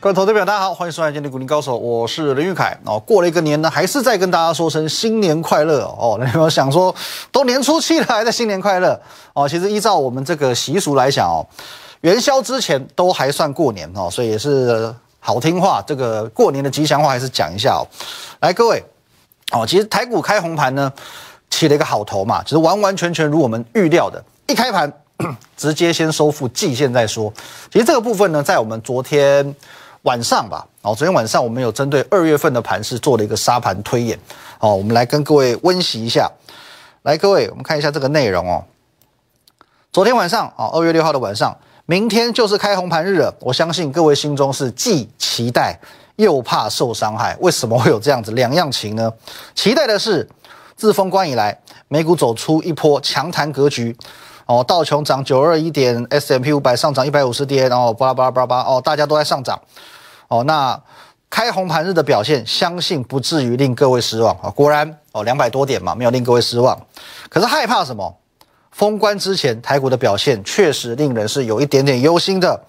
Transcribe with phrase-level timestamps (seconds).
[0.00, 2.74] 各位投资者，大家好，欢迎收看《今天的股林高手》，我是林玉凯。
[2.86, 6.16] 哦，过了一个年呢，还是再跟大家说声新年快乐哦。
[6.18, 6.94] 那有没有想说，
[7.30, 8.98] 都年初七了，还在新年快乐
[9.34, 9.46] 哦？
[9.46, 11.46] 其实依照我们这个习俗来讲哦，
[12.00, 15.84] 元宵之前都还算过年哦，所以也是好听话。
[15.86, 17.84] 这个过年的吉祥话还是讲一下哦。
[18.40, 18.82] 来，各位
[19.52, 20.90] 哦，其实台股开红盘呢，
[21.50, 24.90] 起了一个好头嘛，就是完完全全如我们预料的，一开盘
[25.58, 27.30] 直接先收复季线再说。
[27.70, 29.54] 其实这个部分呢，在我们昨天。
[30.02, 34.18] 晚上吧，哦，昨天晚上我们有针对二月份的盘势做了一个沙盘推演，
[34.58, 36.30] 哦，我们来跟各位温习一下。
[37.02, 38.64] 来，各位，我们看一下这个内容哦。
[39.92, 41.54] 昨天晚上，哦，二月六号的晚上，
[41.84, 43.34] 明天就是开红盘日了。
[43.40, 45.78] 我相信各位心中是既期待
[46.16, 47.36] 又怕受伤害。
[47.40, 49.12] 为什么会有这样子两样情呢？
[49.54, 50.26] 期待的是
[50.76, 53.94] 自封关以来，美股走出一波强弹格局。
[54.50, 59.56] 哦，道琼涨九二一点，S M P 五百上涨一百五十点，然后巴拉巴拉巴拉巴，哦，大家都在上涨。
[60.26, 60.76] 哦，那
[61.30, 64.50] 开红盘日的表现，相信不至于令各位失望啊。
[64.50, 66.76] 果然，哦，两百多点嘛，没有令各位失望。
[67.28, 68.12] 可是害怕什么？
[68.72, 72.60] 封关之前，台股的表现确实令人是有一点点忧心的。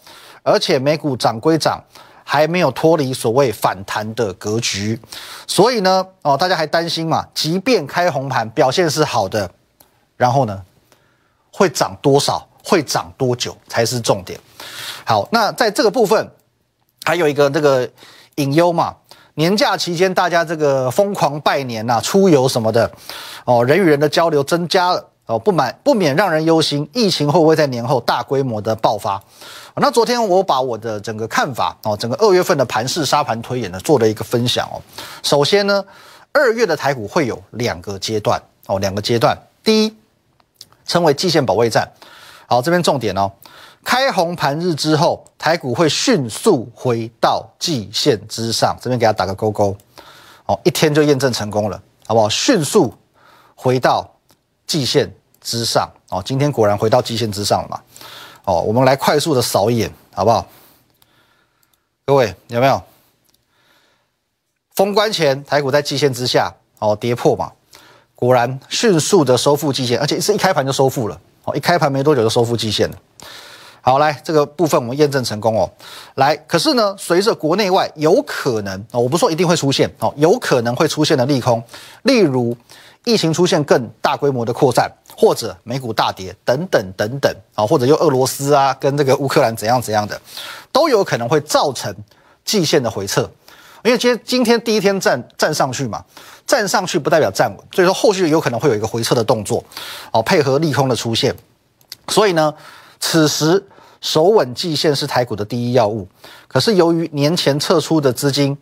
[0.43, 1.83] 而且美股涨归涨，
[2.23, 4.99] 还没有脱离所谓反弹的格局。
[5.47, 7.25] 所以呢，哦，大家还担心嘛？
[7.33, 9.49] 即便开红盘表现是好的，
[10.15, 10.61] 然后呢？
[11.51, 12.47] 会涨多少？
[12.63, 14.39] 会涨多久才是重点？
[15.03, 16.31] 好，那在这个部分
[17.03, 17.89] 还有一个这个
[18.35, 18.95] 隐忧嘛？
[19.33, 22.91] 年假期间大家这个疯狂拜年呐、出游什么的，
[23.45, 29.19] 哦，人与人的交流增加了哦，不满不免让人忧心，疫情会不会在年后大规模的爆发？
[29.73, 34.79] 那昨天我把我的整个看法哦，整个二月份的盘势沙盘推演呢，做了一个分享哦。
[35.23, 35.83] 首先呢，
[36.31, 40.00] 二月的台股会有两个阶段哦，两个阶段，第一。
[40.91, 41.89] 称为季线保卫战。
[42.47, 43.31] 好，这边重点哦，
[43.81, 48.75] 开红盘日之后，台股会迅速回到季线之上。
[48.81, 49.73] 这边给它打个勾勾。
[50.47, 52.27] 哦，一天就验证成功了，好不好？
[52.27, 52.93] 迅速
[53.55, 54.05] 回到
[54.67, 55.09] 季线
[55.39, 55.89] 之上。
[56.09, 57.81] 哦，今天果然回到季线之上了嘛？
[58.43, 60.45] 哦，我们来快速的扫一眼，好不好？
[62.03, 62.83] 各位有没有？
[64.75, 67.49] 封关前，台股在季线之下，哦，跌破嘛？
[68.21, 72.95] 果然迅速的收复季线，而且是一开盘就收复了哦，一开盘没多久就收复季线了。
[73.81, 75.67] 好，来这个部分我们验证成功哦。
[76.13, 81.63] 来，可是呢，随着国内外有可能哦，我不说一定会出现哦，有可能会出现的利空，
[82.03, 82.55] 例如
[83.05, 90.21] 疫情出现更大规模的扩散，或者美股大跌等等等等啊，或者又俄罗斯啊跟这个乌克兰怎样怎样的，
[90.71, 91.91] 都有可能会造成
[92.45, 93.27] 季线的回撤。
[93.83, 96.05] 因为今今天第一天站站上去嘛。
[96.45, 99.63] 站上去不代表站稳，所以说后续有可能会有一个回撤的动作，
[100.11, 101.35] 哦，配合利空的出现，
[102.09, 102.53] 所以呢，
[102.99, 103.65] 此时
[104.01, 106.07] 守稳季线是台股的第一要务。
[106.47, 108.57] 可是由于年前撤出的资金，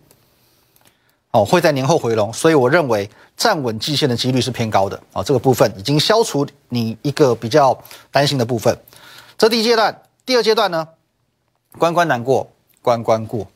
[1.32, 5.02] 哦，会在年后回笼，所以我认为站稳季线的几率是偏高的。
[5.14, 7.76] 哦，这个部分已经消除你一个比较
[8.12, 8.78] 担心的部分。
[9.38, 10.88] 这第一阶段，第二阶段呢，
[11.78, 12.52] 关关难过
[12.82, 13.48] 关关过，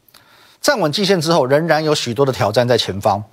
[0.61, 3.23] 站稳季线之后，仍然有许多的挑战在前方。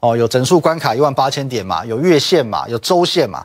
[0.00, 3.44] 哦，有整数关卡一万八千点嘛，有月线嘛，有周线嘛。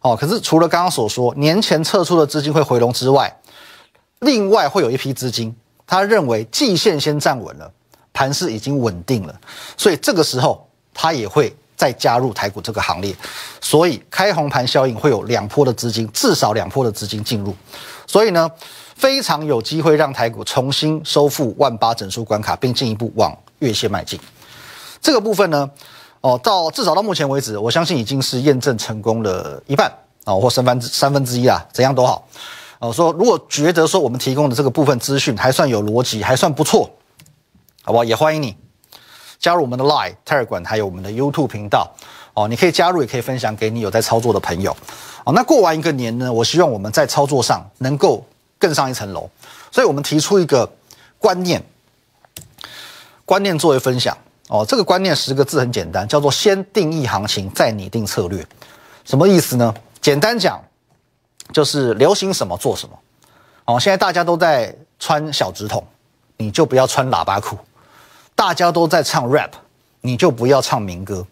[0.00, 3.36] 哦，可是除了刚刚所说年前撤出的资金会回笼之外，
[4.20, 5.54] 另外会有一批资金，
[5.86, 7.68] 他认为季线先站稳了，
[8.12, 9.40] 盘势已经稳定了，
[9.76, 10.64] 所以这个时候
[10.94, 13.12] 他也会再加入台股这个行列。
[13.60, 17.52] 所以开红盘效应会有两波的资金，至少两波的资金进入，
[18.06, 18.48] 所以呢，
[18.94, 24.18] 非常有机会让台股重新收复万八整数关卡，并进一步往月线迈进。
[25.00, 25.70] 这个部分呢，
[26.20, 29.92] 哦，到至少到目前为止，我相信已经是验证成功了一半
[30.24, 32.26] 啊，或三分之三分之一啊，怎样都好。
[32.80, 36.88] 哦，说如果觉得说我们提供的这个部分资讯还算有逻辑，还算不错，
[37.82, 38.04] 好不好？
[38.04, 38.56] 也欢迎你
[39.38, 41.92] 加入我们的 Line、Telegram，还有我们的 YouTube 频道。
[42.34, 44.70] 哦，你可以加入，也可以分享给你有在操作的朋友。
[45.24, 48.24] 哦，那过完一个年呢，我希望我们在操作上能够
[48.60, 49.28] 更上一层楼，
[49.72, 50.70] 所以我们提出一个
[51.18, 51.60] 观念，
[53.24, 54.16] 观念作为分享。
[54.48, 58.46] 哦，这个观念十个字很简单，叫做先定义行情，再拟定策略。
[59.04, 59.74] 什么意思呢？
[60.00, 60.58] 简单讲，
[61.52, 62.98] 就是流行什么做什么。
[63.66, 65.86] 哦，现在大家都在穿小直筒，
[66.38, 67.56] 你就不要穿喇叭裤；
[68.34, 69.50] 大家都在唱 rap，
[70.00, 71.26] 你就不要唱民歌。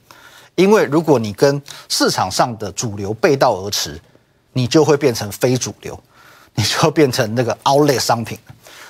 [0.55, 3.99] 因为如果你跟市场上的主流背道而驰，
[4.53, 5.99] 你就会变成非主流，
[6.55, 8.39] 你就会变成那个 outlet 商品。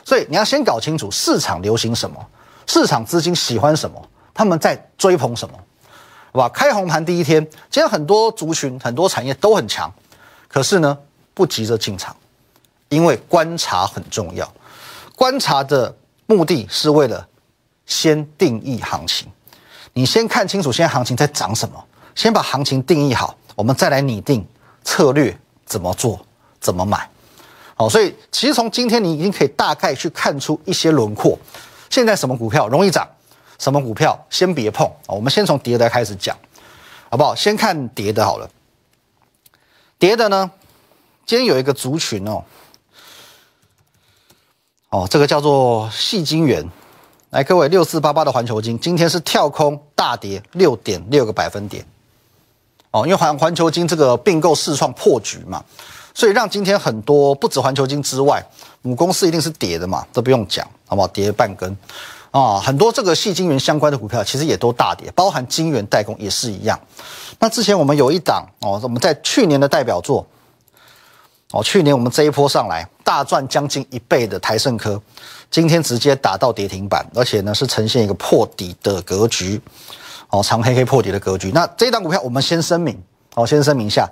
[0.04, 2.24] 所以你要先搞清楚市场流行什么，
[2.66, 4.08] 市场资金喜欢什么。
[4.36, 5.58] 他们在追捧什么，
[6.30, 6.48] 好吧？
[6.50, 9.90] 开红盘第一天，今天很多族群、很多产业都很强，
[10.46, 10.98] 可是呢，
[11.32, 12.14] 不急着进场，
[12.90, 14.46] 因为观察很重要。
[15.16, 15.96] 观察的
[16.26, 17.26] 目的是为了
[17.86, 19.26] 先定义行情，
[19.94, 21.82] 你先看清楚现在行情在涨什么，
[22.14, 24.46] 先把行情定义好，我们再来拟定
[24.84, 25.34] 策略
[25.64, 26.20] 怎么做，
[26.60, 27.08] 怎么买。
[27.74, 31.38] 好，所以其实从今天你已经可以大概去看出一些轮廓。
[31.88, 33.08] 现在什么股票容易涨，
[33.58, 35.14] 什么股票先别碰啊。
[35.14, 36.36] 我们先从跌的开始讲，
[37.10, 37.34] 好不好？
[37.34, 38.48] 先看跌的好了。
[39.98, 40.50] 跌的呢，
[41.24, 42.44] 今天有一个族群哦。
[44.90, 46.64] 哦，这个叫做细晶圆，
[47.30, 51.84] 来各位六四八八的环球金，今天是跳空大跌六点六个百分点。
[52.92, 55.62] 哦，因为环环球金这个并购试创破局嘛，
[56.14, 58.42] 所以让今天很多不止环球金之外，
[58.80, 61.08] 母公司一定是跌的嘛，都不用讲，好不好？
[61.08, 61.76] 跌半根
[62.30, 66.78] 啊，很多这个细晶圆相关的股票其实也都大跌，包含晶圆代工也是一样。
[67.38, 70.26] 那之前我们有一档哦，我们在去年的代表作。
[71.52, 75.00] 哦，去年我们这一波上来大赚将近一倍的台盛科，
[75.48, 79.60] 今天直接打到跌停板，而且呢是呈现一个破底的格局，
[80.30, 81.52] 哦，长黑黑破底的格局。
[81.52, 83.00] 那这一档股票我们先声明，
[83.36, 84.10] 哦，先声明一下，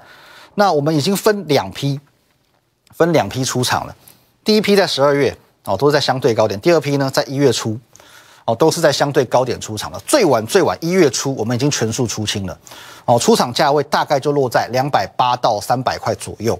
[0.54, 1.98] 那我们已经分两批，
[2.92, 3.94] 分两批出场了。
[4.44, 7.76] 第一批在十二月，哦，都是在相对高点；第二批呢，在一月初，
[8.44, 10.00] 哦，都是在相对高点出场了。
[10.06, 12.58] 最晚最晚一月初，我们已经全数出清了，
[13.04, 16.58] 哦，出场价位大概就落在两百八到三百块左右。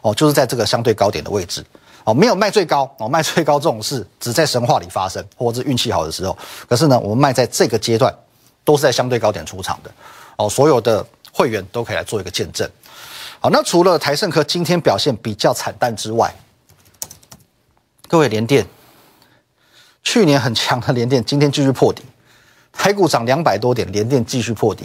[0.00, 1.64] 哦，就是在这个相对高点的位置，
[2.04, 6.38] 哦，没有卖最高，哦，卖最高这种事只在神话里发生，或者是运气好的时候。
[6.68, 8.14] 可是呢，我们卖在这个阶段，
[8.62, 9.90] 都是在相对高点出场的，
[10.36, 12.70] 哦，所有的会员都可以来做一个见证。
[13.40, 16.32] 好，那除了台盛科今天表现比较惨淡之外，
[18.06, 18.64] 各位联电，
[20.02, 22.02] 去年很强的联电今天继续破底，
[22.72, 24.84] 台股涨两百多点，联电继续破底，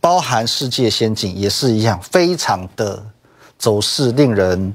[0.00, 3.04] 包含世界先进也是一样，非常的。
[3.60, 4.72] 走势令人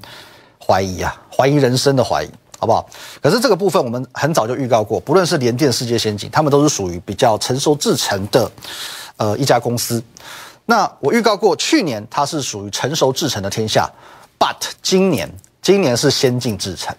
[0.59, 2.29] 怀疑啊，怀疑人生的怀疑，
[2.59, 2.85] 好不好？
[3.21, 8.51] 可是这个部分我们很早就预告过，不论是联电、世界先进，他们都是属于比较成熟制成的
[9.15, 10.03] 呃一家公司。
[10.65, 13.89] 那我预告过，去年它是属于成熟制成的天下
[14.37, 16.93] ，but 今年今年是先进制成，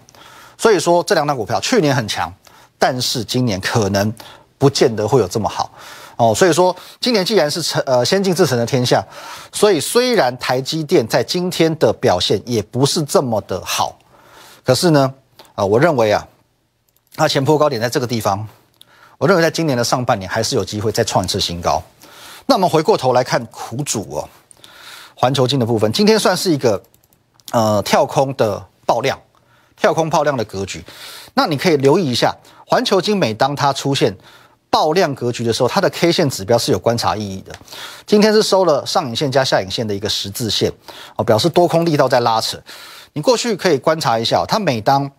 [0.57, 2.33] 所以说这两档股票去年很强，
[2.77, 4.13] 但是今年可能
[4.57, 5.71] 不见得会有这么好。
[6.17, 9.03] 哦，所以说今年既然是成呃先进制成的天下，
[9.51, 13.99] 所以虽然台积电在今天的表现也不是这么的好，
[14.63, 15.13] 可是呢，
[15.55, 16.25] 啊，我认为啊，
[17.17, 18.47] 它前坡高点在这个地方，
[19.17, 21.83] 我认为在今年的上半年还是有机会再创一次新高。
[22.45, 24.29] 那我们回过头来看苦主哦，
[25.15, 26.81] 环球金的部分，今天算是一个
[27.51, 29.19] 呃跳空的爆量，
[29.75, 30.81] 跳空爆量的格局。
[31.33, 32.33] 那你可以留意一下
[32.65, 34.15] 环球金，每当它出现。
[34.67, 37.55] 爆量格局的时候，它的 K 线指标是有观察意义的。
[38.05, 40.69] 今天是收了上影线加下影线的一个十字线，
[41.15, 42.61] 哦，表示多空力道在拉扯。
[43.13, 45.09] 你过去可以观察一下，它每当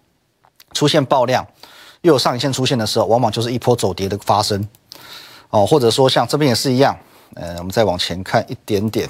[0.74, 1.46] 出现爆量
[2.02, 4.68] 又有上影线出现的时候，往往就是一波走跌的发生，
[5.48, 6.94] 哦，或者说像这边也是一样。
[7.32, 9.08] 呃，我们再往前看一点点，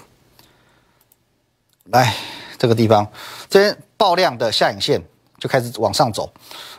[1.86, 2.14] 来
[2.56, 3.04] 这个地方，
[3.50, 5.02] 这边爆量的下影线
[5.46, 6.28] 就开始往上走，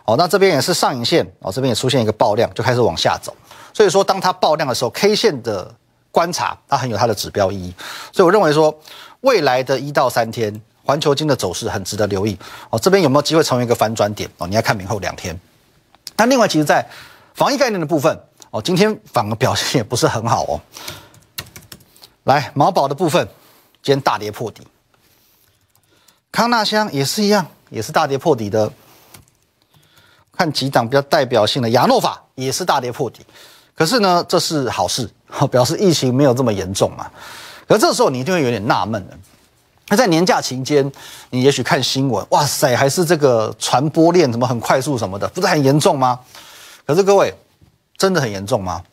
[0.03, 3.33] 哦，那这边也是上影线，哦，这边也出现一个爆量，就开始往下走。
[3.73, 5.73] 所以说，当它爆量的时候，K 线的
[6.11, 7.73] 观察它很有它的指标意义。
[8.11, 8.77] 所以我认为说，
[9.21, 12.37] 未来的一到三天，环球金的走势很值得留意
[12.69, 12.77] 哦。
[12.77, 14.47] 这边有没有机会成为一个反转点哦？
[14.47, 15.39] 你要看明后两天。
[16.17, 16.85] 那另外，其实，在
[17.33, 18.19] 防疫概念的部分
[18.51, 20.59] 哦，今天反而表现也不是很好哦。
[22.25, 23.25] 来，毛宝的部分，
[23.81, 24.67] 今天大跌破底。
[26.31, 28.71] 康纳香也是一样，也是大跌破底的。
[30.37, 33.25] 看几档比较代表性的，亚诺法也是大跌破底。
[33.75, 35.09] 可是呢，这是好事，
[35.49, 37.09] 表示疫情没有这么严重嘛。
[37.67, 39.17] 可这时候你一定会有点纳闷了。
[39.89, 40.91] 那在年假期间，
[41.29, 46.19] 你也许看新闻，哇塞，还是这个传播链怎么很快速什么的，不是很严重吗？
[46.85, 47.33] 可是各位，
[47.97, 48.83] 真的很严重吗？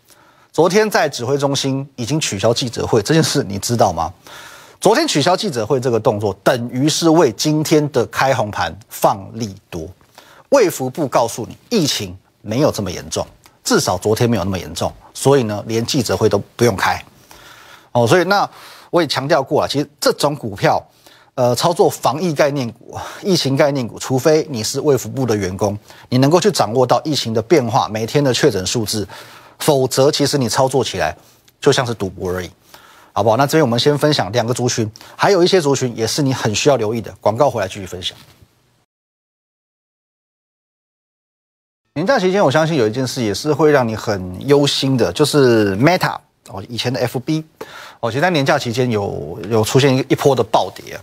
[0.52, 4.12] 昨天在指挥中心已经取消记者会这件事，你知道吗？
[4.84, 9.88] 昨天取消记者会这个动作，等于是为今天的开红盘放利多。
[10.50, 13.26] 卫福部告诉你，疫情没有这么严重。
[13.64, 17.02] 至少昨天没有那么严重，所以呢，连记者会都不用开，
[17.92, 18.46] 哦，所以那
[18.90, 20.78] 我也强调过了，其实这种股票，
[21.34, 25.74] 呃，操作防疫概念股、疫情概念股，除非你是卫福部的员工，
[26.10, 29.08] 你能够去掌握到疫情的变化、每天的确诊数字，
[29.60, 31.16] 否则其实你操作起来
[31.58, 32.50] 就像是赌博而已，
[33.14, 33.36] 好不好？
[33.36, 37.14] 那这边我们先分享两个族群，还有一些族群也是你很需要留意的。
[37.20, 38.18] 广告回来继续分享。
[41.94, 46.18] 年假期间，我相信有一件事也是会让你很忧心的，就是 Meta
[46.48, 47.44] 哦，以前的 FB，
[48.00, 50.98] 哦，其实在年假期间有有出现一一波的暴跌，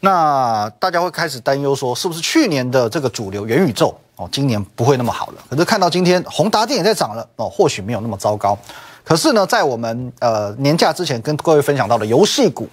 [0.00, 5.42] 那大家会开始担忧说，是不是去年的这个主流元宇宙哦，今年不会那么好了？
[5.48, 8.58] 可是看到今天宏达电也在涨了哦，或许没有那么糟糕。
[9.04, 12.66] 可是呢，在我们呃年假之前跟各位分享到的游戏股，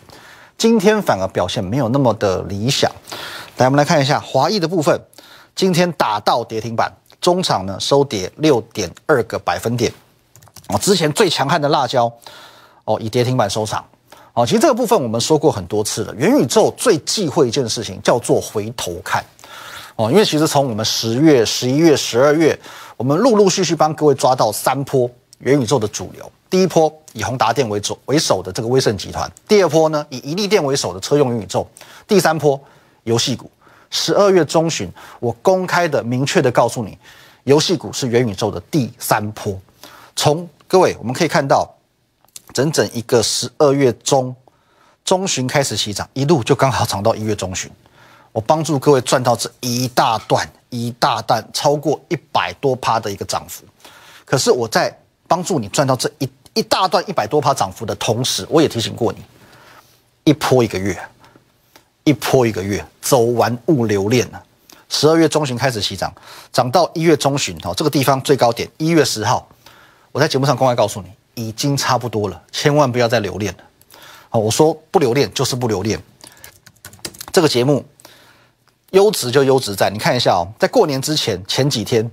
[0.57, 2.89] 今天反而表现没有那么的理想。
[3.57, 5.00] 来，我们来看一下华谊的部分，
[5.53, 9.91] 今天打到跌停板，中场呢收跌六点二个百分点。
[10.69, 12.11] 哦，之前最强悍的辣椒，
[12.85, 13.83] 哦，以跌停板收场。
[14.33, 16.15] 哦，其实这个部分我们说过很多次了。
[16.15, 19.21] 元宇宙最忌讳一件事情，叫做回头看。
[19.97, 22.57] 哦，因为其实从我们十月、十一月、十二月，
[22.95, 25.11] 我们陆陆续续帮各位抓到三波
[25.41, 26.31] 元宇宙的主流。
[26.50, 31.67] 第一波以宏达电为主为首的这个威盛集团，第二波呢以一利电为首的车用元宇宙，
[32.07, 32.60] 第三波
[33.03, 33.50] 游戏股。
[33.89, 36.98] 十二月中旬，我公开的明确的告诉你，
[37.43, 39.60] 游戏股是元宇宙的第三波。
[40.15, 41.69] 从各位我们可以看到，
[42.53, 44.33] 整整一个十二月中
[45.03, 47.69] 中旬开始起涨，一路就刚好涨到一月中旬。
[48.31, 53.65] 我帮助各位赚到这一大段一大段超过一百多趴的一个涨幅。
[54.24, 54.98] 可是我在
[55.31, 59.23] 帮助你赚到这一一大段一百多趴涨幅的同时，我也提醒过你，
[60.25, 61.00] 一波一个月。
[62.03, 64.43] 一波一个月走完物流链了，
[64.89, 66.11] 十二月中旬开始起涨，
[66.51, 69.47] 涨到一月中旬哦，这个地方最高点一月十号，
[70.11, 73.63] 我在节目上公开告诉你，已经差不多了，千万不要再留恋了。
[74.29, 76.01] 好，我说不留恋就是不留恋。
[77.31, 77.85] 这个节目
[78.89, 82.09] 优质就优质在，你看一下哦，在过年之前前几天，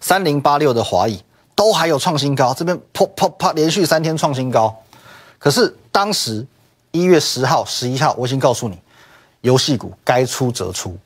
[0.00, 1.22] 三零八六的华谊
[1.60, 4.74] 都还有创新高，这边啪啪啪连续三天创新高，
[5.38, 6.46] 可是当时。
[6.92, 8.76] 一月十号、十一号，我已经告诉你，
[9.42, 10.98] 游戏股该出则出，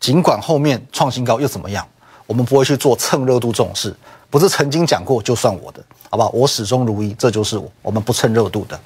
[0.00, 1.86] 尽管后面创新高又怎么样？
[2.26, 3.94] 我们不会去做蹭热度这种事，
[4.30, 6.30] 不是曾经讲过就算我的，好不好？
[6.30, 8.80] 我始终如一，这就是我，我们不蹭热度的。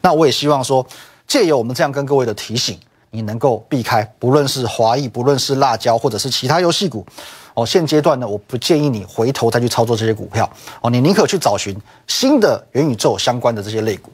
[0.00, 0.84] 那我也希望说，
[1.28, 2.76] 借由我们这样跟各位的提醒，
[3.10, 7.06] 你能够避开，不论是华谊，不论是辣椒，或者是其他游戏股，
[7.54, 14.10] 哦，现阶段呢，我不建议你回头再去操作这些股票，哦，你宁可去找寻新的元宇宙相关的这些类股。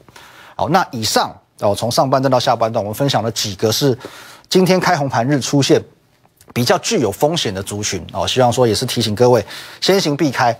[0.55, 1.35] 好，那以上。
[1.61, 3.99] 哦，从上半段到下半段，我们分享了几个是
[4.47, 5.77] 今天开红盘日出现
[6.53, 9.45] 比较具有风险的族群哦，希望说也是提醒各位
[9.81, 10.57] 先行避开。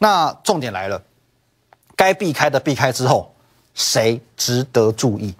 [0.00, 1.00] 那重点来了，
[1.94, 3.32] 该避开的避开之后，
[3.74, 5.32] 谁值得注意？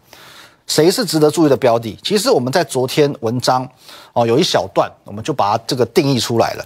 [0.70, 1.98] 谁是值得注意的标的？
[2.00, 3.68] 其实我们在昨天文章
[4.12, 6.64] 哦有一小段，我们就把它这个定义出来了。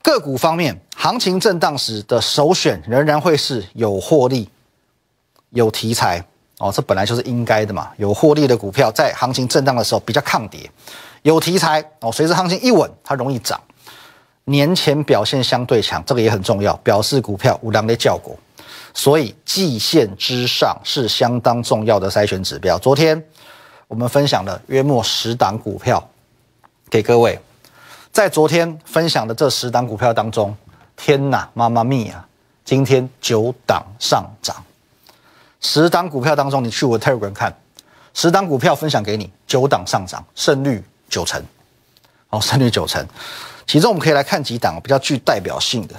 [0.00, 4.48] 个股方面，行情震荡时的首选仍然会是有获利、
[5.50, 6.24] 有题材。
[6.56, 7.90] 哦，这本来就是应该的嘛。
[7.98, 10.70] 有获利的股票在行情震荡的时候比较抗跌，
[11.20, 13.60] 有题材哦，随着行情一稳，它容易涨。
[14.44, 18.34] 年前表现相对强，这个也很重要，表示股票无量的效果。
[18.94, 22.78] 所以季线之上是相当重要的筛选指标。
[22.78, 23.22] 昨天
[23.88, 26.02] 我们分享了约莫十档股票
[26.90, 27.38] 给各位，
[28.12, 30.54] 在昨天分享的这十档股票当中，
[30.96, 32.26] 天哪，妈妈咪呀，
[32.64, 34.62] 今天九档上涨。
[35.60, 37.56] 十档股票当中，你去我 Telegram 看，
[38.14, 41.42] 十档股票分享给你，九档上涨，胜率九成，
[42.30, 43.06] 哦，胜率九成。
[43.66, 45.94] 其中我们可以来看几档比较具代表性的，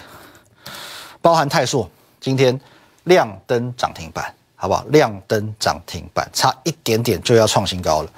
[1.21, 2.59] 包含泰硕今天
[3.03, 4.83] 亮灯涨停板，好不好？
[4.89, 8.09] 亮灯涨停板，差一点点就要创新高了。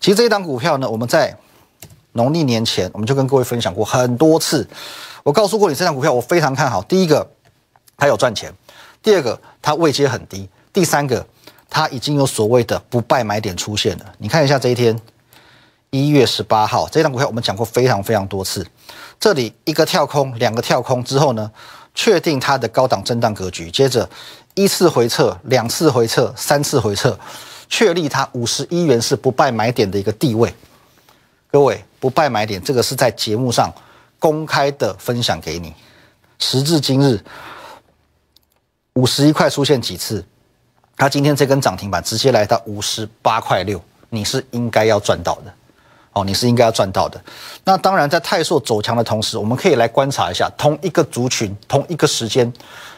[0.00, 1.36] 其实这一档股票呢，我们在
[2.12, 4.68] 农历年前我们就跟各位分享过很多次，
[5.22, 6.82] 我告诉过你这档股票我非常看好。
[6.82, 7.26] 第一个，
[7.96, 8.50] 它有赚钱；
[9.02, 10.48] 第二个，它位阶很低。
[10.72, 11.26] 第三个，
[11.70, 14.12] 它已经有所谓的不败买点出现了。
[14.18, 15.00] 你看一下这一天，
[15.90, 18.66] 一月十八号，这张股票我们讲过非常非常多次。
[19.20, 21.50] 这里一个跳空，两个跳空之后呢，
[21.94, 23.70] 确定它的高档震荡格局。
[23.70, 24.08] 接着
[24.54, 27.18] 一次回撤，两次回撤，三次回撤，
[27.68, 30.54] 确立它五十一元是不败买点的一个地位。
[31.50, 33.72] 各位，不败买点这个是在节目上
[34.18, 35.74] 公开的分享给你。
[36.38, 37.22] 时至今日，
[38.94, 40.24] 五十一块出现几次？
[40.96, 45.52] 它今天这根涨停板直接来到五十八块六，你是应该要赚到的，
[46.12, 47.20] 哦，你是应该要赚到的。
[47.64, 52.52] 那当然，在泰硕走强的同时，我们可以来观察一下同一个族群、同一个时间，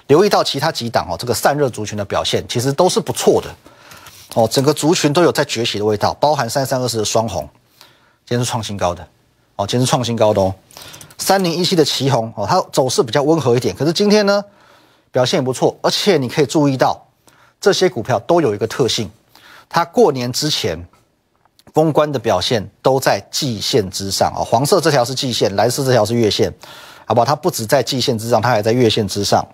[0.08, 3.48] 留意到其他几档哦，这个散热族群的表现其实都是不错的，
[4.34, 7.48] 哦，整个族群都有在崛起的味道，包含三三二四的双红，
[8.26, 9.06] 今天是创新高的，
[9.56, 10.54] 哦，今天是创新高的哦，
[11.18, 14.44] 三零一七的旗红哦，它走势比较温和一点，可是今天呢
[15.12, 17.00] 表现也不错，而且你可以注意到。
[17.60, 19.10] 这些股票都有一个特性，
[19.70, 20.86] 它过年之前
[21.74, 26.50] 封关的表现都在季线之上啊，黄色这条是季线，蓝色这条是月线，
[27.04, 27.24] 好不好？
[27.24, 29.44] 它不止在季线之上，它还在月线之上。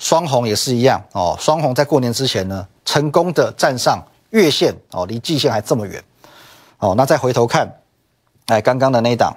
[0.00, 6.02] 双红也是一样哦，双红在过年之前呢，成功的站上月线哦，离季线还这么远
[6.78, 6.94] 哦。
[6.96, 7.72] 那再回头看，
[8.46, 9.36] 哎，刚刚的那一档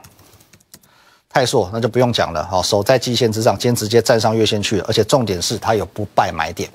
[1.30, 6.70] 泰硕，那就不用讲了哦，守在季线之上，今天直接站上月线去了，而且重点是它有不败买点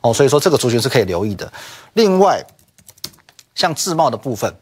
[0.00, 1.52] 哦，所以说这个族群是可以留意的。
[1.94, 2.44] 另外，
[3.54, 4.54] 像自贸的部分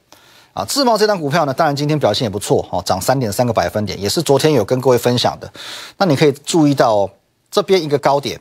[0.52, 5.50] 啊，自贸这张股票呢，当然今天表现也不错哦，涨三点三个百分点，也是昨天有跟各位分享的。
[5.96, 7.10] 那你可以注意到哦，
[7.50, 8.40] 这边一个高点。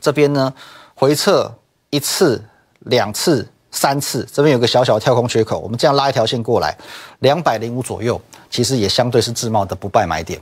[0.00, 0.52] 这边呢，
[0.96, 1.54] 回撤
[1.90, 2.44] 一次、
[2.80, 6.76] 两次、三次，这边有个小小的跳空缺口，我们这样拉一条线过来，
[7.20, 10.40] 两百零五左右，其实也相对是自贸的不败买点。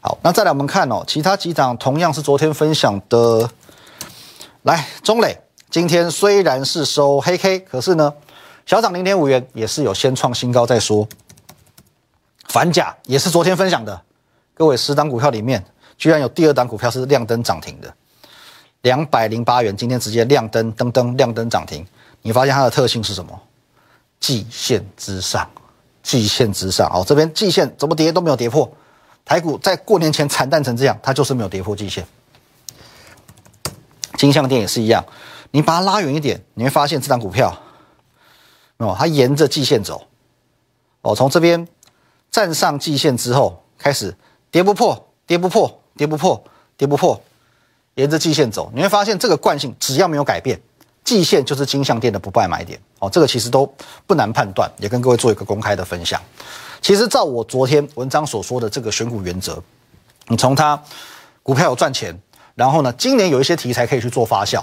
[0.00, 3.50] 好，那再来我们看哦，其他几档同样是昨天分享的，
[4.62, 5.36] 来中磊，
[5.68, 8.14] 今天虽然是收黑 K，可是呢，
[8.66, 11.08] 小涨零点五元，也是有先创新高再说。
[12.48, 14.02] 反甲也是昨天分享的，
[14.54, 15.64] 各位十档股票里面，
[15.96, 17.94] 居然有第二档股票是亮灯涨停的。
[18.82, 21.86] 两百零八元，今天直接亮灯，噔噔亮灯涨停。
[22.22, 23.40] 你发现它的特性是什么？
[24.18, 25.48] 季线之上，
[26.02, 26.90] 季线之上。
[26.92, 28.68] 哦，这边季线怎么跌都没有跌破。
[29.24, 32.04] 台股在过年前惨淡成这样，它就是没有跌破季线。
[34.16, 35.04] 金相店也是一样，
[35.52, 37.56] 你把它拉远一点，你会发现这张股票，
[38.78, 40.06] 哦，它沿着季线走。
[41.02, 41.66] 哦，从这边
[42.30, 44.14] 站上季线之后，开始
[44.50, 46.44] 跌不破，跌不破，跌不破，
[46.76, 47.20] 跌不破。
[47.94, 50.60] 沿着季线走，你会发现这个惯性只要没有改变，
[51.02, 53.08] 季线就是金相店的不败买点哦。
[53.08, 53.66] 这个其实都
[54.06, 56.20] 不难判断，也跟各位做一个公开的分享。
[56.82, 59.62] 其实照我昨天文章所说的这个选股原则，
[60.28, 60.78] 你从它
[61.42, 62.14] 股票有赚钱，
[62.54, 64.62] 然后呢，今年有一些题材可以去做发酵，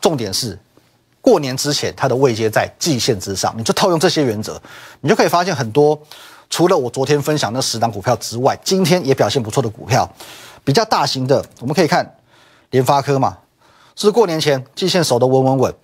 [0.00, 0.58] 重点是
[1.22, 4.60] 过年之前它的位阶在季线之上，你就套用这些原则，
[5.00, 5.98] 你就可以发现很多
[6.50, 10.06] 除了我昨天分享那十档股票之外，今天也表现不错的股票，
[10.62, 12.16] 比较大型的，我们可以看。
[12.70, 13.36] 联发科嘛，
[13.94, 15.74] 是过年前季线守得稳稳稳，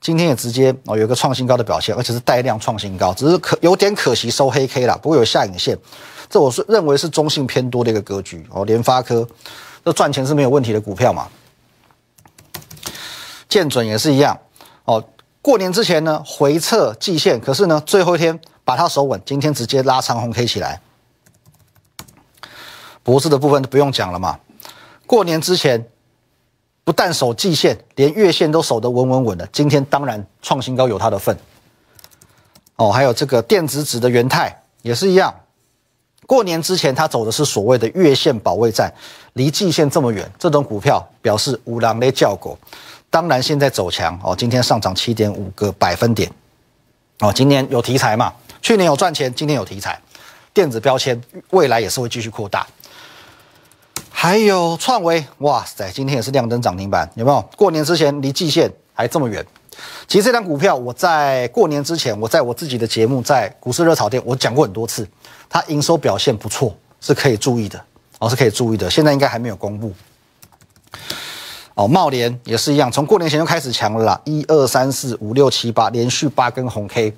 [0.00, 5.78] 今天也直接哦有一个创新高的表现，而且是带量创新高，只是可有点可惜收黑 K 了，不过有下影线，
[6.30, 8.64] 这我是认为是中性偏多的一个格局哦。
[8.64, 9.28] 联发科
[9.84, 11.28] 这赚钱是没有问题的股票嘛，
[13.46, 14.38] 建准也是一样
[14.88, 15.04] 哦。
[15.42, 20.80] 过年之前呢回撤季线，可是呢最后一天把它守稳，今天直接拉长红 K 起来。
[23.02, 24.40] 博士的部分就不用讲了嘛，
[25.06, 25.86] 过年之前。
[26.84, 29.46] 不但守季线，连月线都守得稳稳稳的。
[29.52, 31.36] 今天当然创新高有它的份。
[32.76, 35.34] 哦，还有这个电子纸的元泰也是一样。
[36.26, 38.90] 过年之前它走的是所谓的月线保卫战，
[39.34, 42.56] 离季线这么远，这种股票表示五郎的叫狗。
[43.10, 46.30] 当然现在走强哦，今天上涨七点五个百分点。
[47.20, 48.32] 哦，今年有题材嘛？
[48.62, 50.00] 去年有赚钱，今天有题材。
[50.52, 52.66] 电子标签未来也是会继续扩大。
[54.10, 57.40] 还有创维，哇塞，今天也是亮灯涨停板，有没有？
[57.56, 59.44] 过年之前离季线还这么远。
[60.08, 65.08] 其实这张股票，我在过年之前，我在我自己的节目，在股市热炒店，我讲过很多次，
[65.48, 67.80] 它营收表现不错，是可以注意的，
[68.18, 68.90] 哦，是可以注意的。
[68.90, 69.92] 现在应该还没有公布。
[71.78, 77.14] 哦，茂联也是一样，从过年前就开始强了啦，一二三四五六七八，连续八根红 K，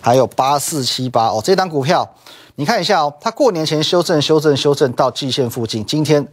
[0.00, 2.08] 还有八四七八哦，这张股票。
[2.54, 6.26] 你看一下哦，它过年前修正、修正、修正到季线附近，今天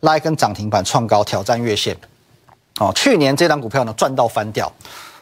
[0.00, 1.96] 拉一根涨停板创高，挑战月线。
[2.80, 4.70] 哦，去年这张股票呢赚到翻掉。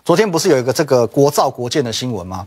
[0.03, 2.47] 昨天不是有一个这个国造国建的新闻吗？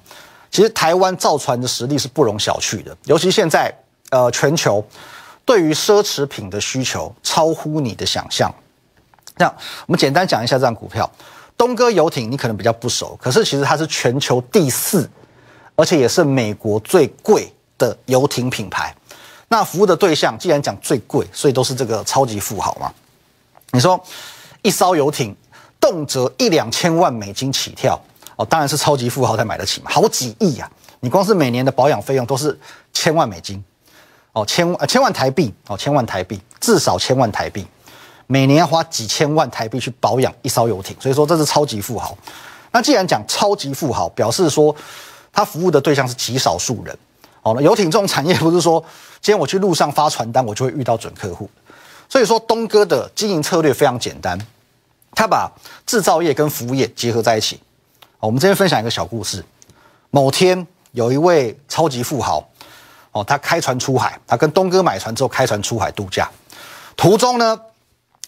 [0.49, 3.71] 其实台湾造船的实力是不容小觑的，尤其现在
[4.09, 4.83] 呃全球
[5.45, 8.51] 对于奢侈品的需求超乎你的想象。
[9.37, 9.45] 那
[9.85, 11.09] 我们简单讲一下这张股票，
[11.57, 15.09] 东哥游艇你可能比较不熟，可是其实它是全球第四，
[15.75, 17.51] 而且也是美国最贵。
[17.77, 18.95] 的游艇品牌，
[19.49, 22.89] 那服务的对象既然讲最贵，所以都是这个超级富豪嘛。
[23.71, 24.01] 你说
[24.61, 25.35] 一艘游艇
[25.77, 28.01] 动辄一两千万美金起跳
[28.37, 30.71] 哦，当然是超级富豪才买得起嘛，好几亿啊！
[31.01, 32.57] 你光是每年的保养费用都是
[32.93, 33.61] 千万美金
[34.31, 37.67] 哦，千呃千万台币哦，千万台币至少千万台币，
[38.27, 42.17] 每年要花几千万台币去保养一艘游艇，所以说这是超级富豪。
[42.71, 44.75] 那既然讲超级富豪，表示说
[45.31, 46.97] 他服务的对象是极少数人。
[47.41, 48.83] 好了，游艇这种产业不是说
[49.21, 51.49] 今天我去路上发传单，我就会遇到准客户。
[52.09, 54.37] 所以说东哥的经营策略非常简单，
[55.13, 55.51] 他把
[55.85, 57.59] 制造业跟服务业结合在一起。
[58.19, 59.45] 我们这边分享一个小故事：
[60.09, 62.43] 某天有一位超级富豪，
[63.11, 66.29] 哦，他开船出海，他跟东哥买船之后开船出海度假，
[66.97, 67.59] 途中呢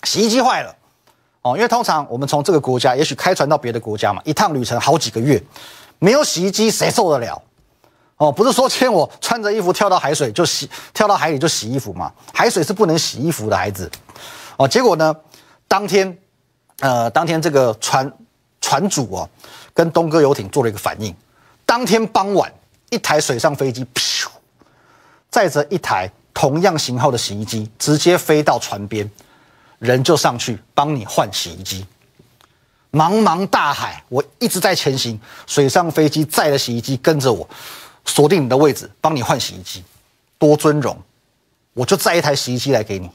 [0.03, 0.75] 洗衣机坏了，
[1.41, 5.41] 哦，因为通常我们从这个国家，也许开船到别的国家嘛，一趟旅程好几个月，
[5.99, 7.41] 没有洗衣机谁受得了？
[8.17, 12.11] 哦，不是说今天我穿着衣服跳到海水就洗，跳到海里就洗衣服嘛？
[12.33, 13.89] 海水是不能洗衣服的，孩子。
[14.57, 15.15] 哦，结果呢，
[15.67, 16.17] 当天
[16.79, 18.11] 呃，当天这个船
[18.59, 19.29] 船主啊，
[19.73, 21.15] 跟东哥游艇做了一个反应，
[21.63, 22.51] 当天傍晚，
[22.89, 24.27] 一台水上飞机，噗，
[25.29, 29.07] 载着一台同样型号的洗衣机，直接飞到船边，
[29.79, 31.85] 人就上去帮你换洗衣机。
[32.91, 37.47] 茫茫大海，我一直在前行，水上飞机载了洗衣机跟着我，
[38.05, 39.83] 锁定你的位置，帮你换洗衣机，
[40.39, 40.97] 多尊荣！
[41.73, 43.09] 我就载一台洗衣机来给你，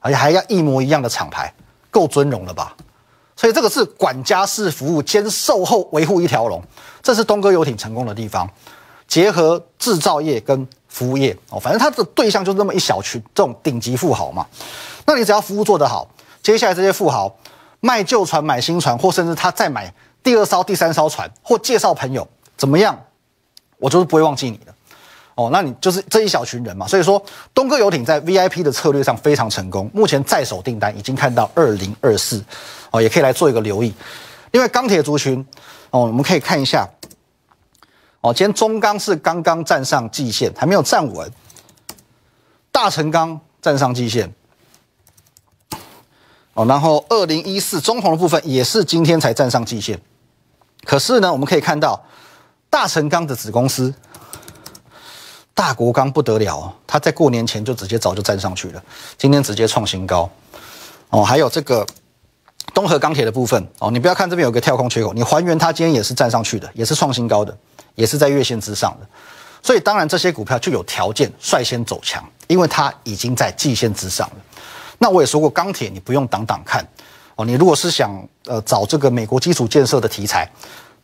[0.00, 1.54] 而且还要一模一样的厂牌，
[1.90, 2.76] 够尊荣了吧？
[3.36, 6.62] 所以这个是管家式服务兼售后维护一条龙，
[7.02, 8.50] 这是东哥游艇成功的地方，
[9.08, 14.46] 结合制造业跟服务业哦，反正它的对象就是那么一小群，这种顶级富豪嘛。
[15.06, 16.08] 那你只要服务做得好，
[16.42, 17.34] 接下来这些富豪。
[17.84, 22.24] 卖旧船买新船，或甚至他再买第二艘、第三艘船，或介绍朋友
[22.56, 22.96] 怎么样，
[23.76, 24.72] 我就是不会忘记你的。
[25.34, 26.86] 哦，那你就是这一小群人嘛。
[26.86, 27.20] 所以说，
[27.52, 32.40] 东哥游艇在 VIP 的策略上非常成功，目前在手订单已经看到二零二四，
[32.92, 33.92] 哦，也可以来做一个留意。
[34.52, 35.44] 另外，钢铁族群，
[35.90, 36.88] 哦，我们可以看一下，
[38.20, 41.28] 哦，今天中钢是刚刚站上季线，还没有站稳，
[42.70, 44.32] 大成钢站上季线。
[46.54, 49.98] 哦，然后二零一四中红的部分也是今天才站上季线，
[50.84, 52.04] 可是呢，我们可以看到
[52.68, 53.92] 大成钢的子公司
[55.54, 58.82] 大国钢不得了哦，它在过年前就直接早就站上去了，
[59.16, 60.28] 今天直接创新高。
[61.10, 61.86] 哦，还有这个
[62.72, 67.56] 东河钢铁的部分哦，你不要看这边有个跳空缺口，你还原它今天也是站上去的，也是创新高的，
[67.94, 69.06] 也是在月线之上的，
[69.62, 74.36] 所以当然这些股票就有条件率先走强，因为它已经在季线之上了。
[75.02, 76.86] 那我也说过，钢铁你不用挡挡看，
[77.34, 78.08] 哦，你如果是想
[78.46, 80.48] 呃找这个美国基础建设的题材，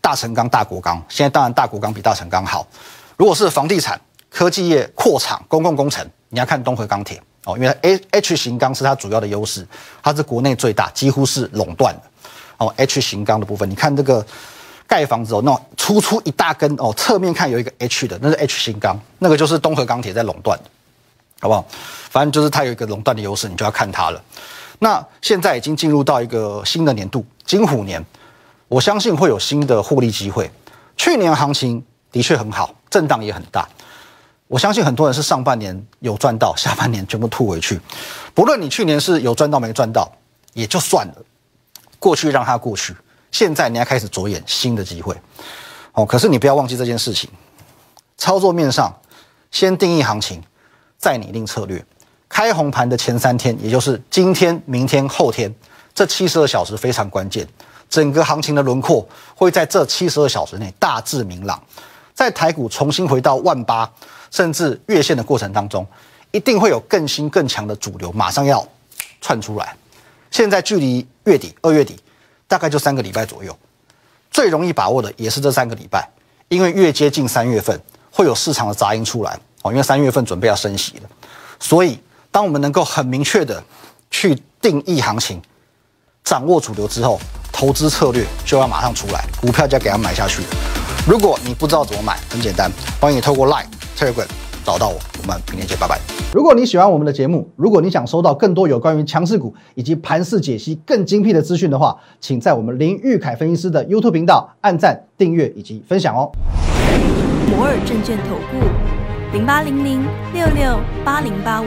[0.00, 2.64] 大成钢、大国钢，现在当然大国钢比大成钢好。
[3.16, 9.66] 如果是房地产、科技业扩厂、公共工程，你要看东河钢铁哦，因为 A H 型钢是它主要的优势，
[10.00, 12.02] 它是国内最大，几乎是垄断的
[12.58, 12.72] 哦。
[12.76, 14.24] H 型钢的部分，你看这个
[14.86, 20.70] 盖房子哦，那粗粗一大根哦，侧面看有一个 H 的，那是 H 型钢，那个就是东河钢铁在垄断的。
[21.40, 21.64] 好不好？
[22.10, 24.22] 反正就是它有一个垄断的优势，你就要看它了。
[24.80, 28.04] 那现在已经进入到一个新的年度，金虎年，
[28.68, 30.50] 我相信会有新的获利机会。
[30.96, 33.68] 去年行情的确很好，震荡也很大。
[34.46, 37.80] 我相信很多人是上半年有赚到，下半年全部吐回去。
[38.34, 40.10] 不论你去年是有赚到没赚到，
[40.54, 41.14] 也就算了，
[41.98, 42.96] 过去让它过去。
[43.30, 45.14] 现在你要开始着眼新的机会。
[45.92, 47.28] 哦，可是你不要忘记这件事情，
[48.16, 48.96] 操作面上
[49.50, 50.42] 先定义行情。
[50.98, 51.82] 再拟定策略，
[52.28, 55.52] 开红盘的前三天，也就是今天、明天、后天，
[55.94, 57.46] 这七十二小时非常关键。
[57.88, 61.62] 整个行情的轮廓会在这七十二小时内大致明朗。
[62.14, 63.88] 在台股重新回到万八
[64.32, 65.86] 甚至月线的过程当中，
[66.32, 68.66] 一定会有更新更强的主流马上要
[69.20, 69.74] 窜出来。
[70.32, 71.96] 现在距离月底二月底
[72.48, 73.56] 大概就三个礼拜左右，
[74.32, 76.06] 最容易把握的也是这三个礼拜，
[76.48, 77.80] 因为越接近三月份，
[78.10, 79.38] 会有市场的杂音出来。
[79.62, 81.02] 哦，因为三月份准备要升息了，
[81.58, 81.98] 所以
[82.30, 83.62] 当我们能够很明确的
[84.10, 85.40] 去定义行情、
[86.22, 87.20] 掌握主流之后，
[87.52, 90.48] 投资策略就要马上出来，股票就要给它买下去了。
[91.06, 93.66] 如果你不知道怎么买，很简单，欢迎你透过 Line、
[93.96, 94.26] Telegram
[94.64, 94.98] 找到我。
[95.20, 95.98] 我们明天见，拜拜。
[96.32, 106.30] 如果你喜欢我们的节目，如果你想收到更多有关于强势股以及盘势解析更精辟的资讯的话，请在我们林玉凯分析师的 YouTube 频道按赞、订阅以及分享哦。
[107.50, 108.97] 摩尔证券投顾。
[109.30, 111.66] 零八零零六六八零八五。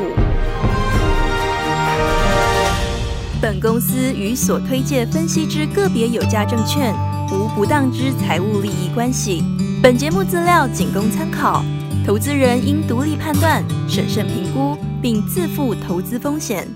[3.39, 6.91] 本公司与所推介分析之个别有价证券
[7.32, 9.43] 无不当之财务利益关系。
[9.82, 11.63] 本节目资料仅供参考，
[12.04, 16.67] 投资人应独立判断、审慎评估，并自负投资风险。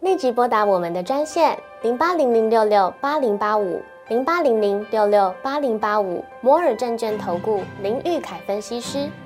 [0.00, 9.10] 立即拨打我们的专线零八零零六六八零八五零八零零六六八零八五摩尔证券投顾林玉凯分析师。